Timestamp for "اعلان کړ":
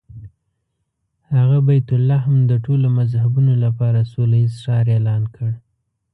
4.95-5.49